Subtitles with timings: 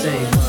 [0.00, 0.39] Same.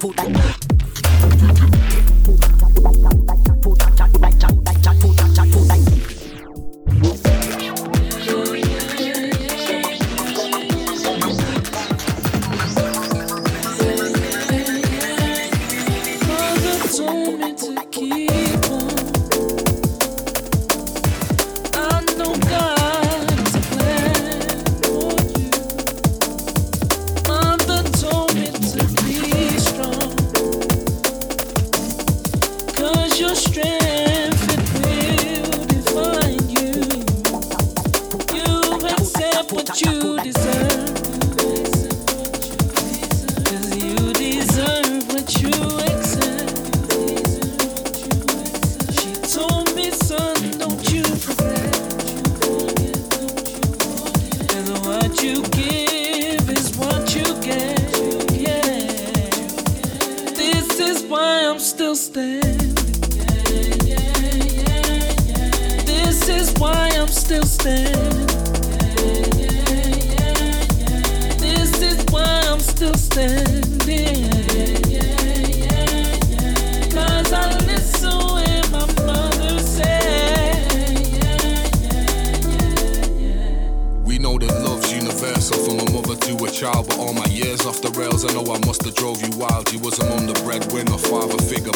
[0.00, 0.39] 负担。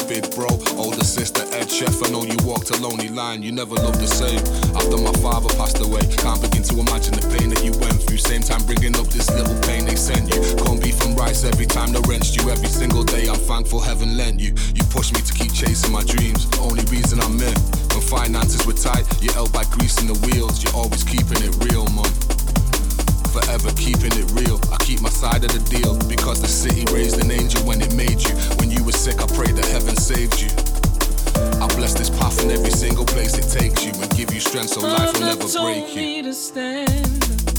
[0.09, 0.49] big bro.
[0.77, 4.07] Older sister, Ed Chef, I know you walked a lonely line, you never loved the
[4.07, 4.41] same.
[4.75, 8.19] After my father passed away, can't begin to imagine the pain that you went through.
[8.19, 10.41] Same time bringing up this little pain they sent you.
[10.65, 12.51] Can't be from rice every time they wrenched you.
[12.51, 14.55] Every single day, I'm thankful heaven lent you.
[14.75, 16.49] You pushed me to keep chasing my dreams.
[16.51, 17.59] The only reason I'm in.
[17.95, 20.63] When finances were tight, you're held by greasing the wheels.
[20.63, 22.34] You're always keeping it real, man
[23.35, 24.61] forever, keeping it real.
[24.73, 27.93] I keep my side of the deal because the city raised an angel when it
[27.95, 28.35] made you.
[28.61, 30.51] When you were sick, I prayed that heaven saved you.
[31.61, 34.71] I bless this path in every single place it takes you and give you strength
[34.71, 37.54] so life will never break you.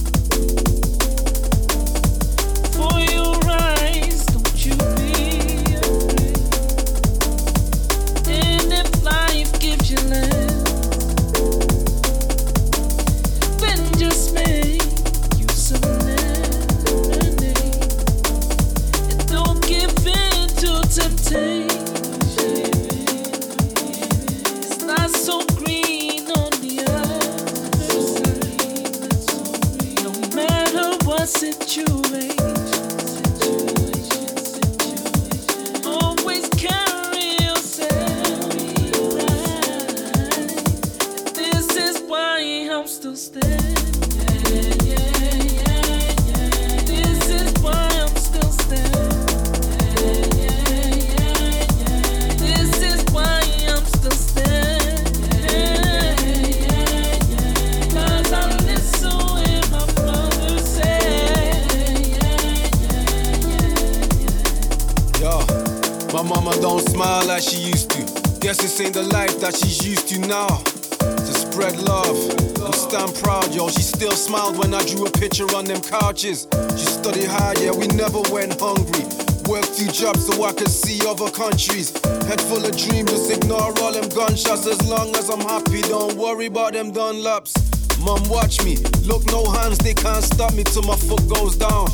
[73.65, 76.47] though she still smiled when I drew a picture on them couches.
[76.77, 79.05] She studied hard, yeah, we never went hungry.
[79.49, 81.89] Worked two jobs so I could see other countries.
[82.27, 84.67] Head full of dreams, just ignore all them gunshots.
[84.67, 87.53] As long as I'm happy, don't worry about them Dunlops.
[88.01, 88.77] Mom, watch me.
[89.01, 91.87] Look, no hands, they can't stop me till my foot goes down.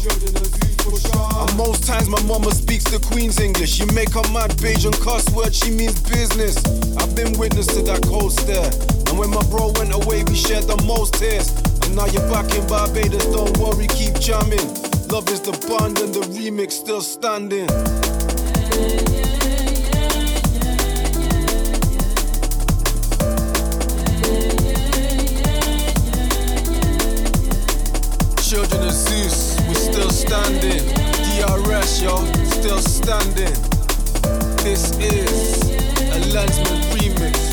[0.83, 3.71] And most times my mama speaks the Queen's English.
[3.71, 6.57] She make her mad Bajan cuss word, she means business.
[6.97, 9.00] I've been witness to that coaster.
[9.11, 11.51] And when my bro went away, we shared the most tears.
[11.83, 14.63] And now you're back in Barbados, don't worry, keep jamming.
[15.09, 17.67] Love is the bond and the remix still standing.
[28.39, 30.87] Children of Zeus, we're still standing.
[31.35, 33.51] DRS, y'all, still standing.
[34.63, 35.63] This is
[35.99, 37.50] a Lenzman remix.